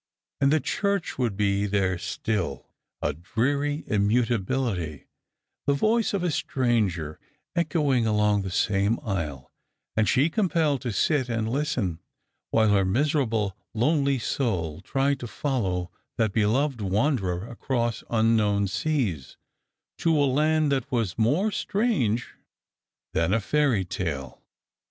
And 0.39 0.51
the 0.51 0.59
church 0.59 1.19
would 1.19 1.37
be 1.37 1.67
there 1.67 1.99
still, 1.99 2.65
a 3.03 3.13
dreary 3.13 3.83
immutability; 3.85 5.05
the 5.67 5.75
voice 5.75 6.15
of 6.15 6.23
a 6.23 6.31
stranger 6.31 7.19
echoing 7.55 8.07
along 8.07 8.41
the 8.41 8.49
same 8.49 8.97
aisle, 9.03 9.51
and 9.95 10.09
she 10.09 10.31
com 10.31 10.49
pelled 10.49 10.79
to 10.81 10.91
sit 10.91 11.29
and 11.29 11.47
listen: 11.47 11.99
while 12.49 12.69
her 12.69 12.83
miserable 12.83 13.55
lonely 13.75 14.17
soul 14.17 14.81
tried 14.81 15.19
to 15.19 15.27
follow 15.27 15.91
that 16.17 16.33
beloved 16.33 16.81
wanderer 16.81 17.45
across 17.47 18.03
unknown 18.09 18.67
seas, 18.67 19.37
to 19.99 20.17
a 20.19 20.25
land 20.25 20.71
that 20.71 20.91
was 20.91 21.15
more 21.15 21.51
strange 21.51 22.33
than 23.13 23.33
a 23.35 23.39
fairy 23.39 23.85
tale. 23.85 24.41